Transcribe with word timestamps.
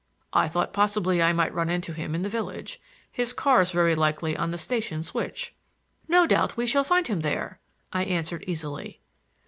I 0.33 0.47
thought 0.47 0.73
possibly 0.73 1.21
I 1.21 1.31
might 1.31 1.53
run 1.53 1.69
into 1.69 1.93
him 1.93 2.15
in 2.15 2.23
the 2.23 2.27
village. 2.27 2.81
His 3.11 3.33
car's 3.33 3.69
very 3.69 3.93
likely 3.93 4.35
on 4.35 4.49
the 4.49 4.57
station 4.57 5.03
switch." 5.03 5.53
"No 6.07 6.25
doubt 6.25 6.57
we 6.57 6.65
shall 6.65 6.83
find 6.83 7.05
him 7.07 7.19
there," 7.21 7.59
I 7.93 8.05
answered 8.05 8.43
easily. 8.47 8.99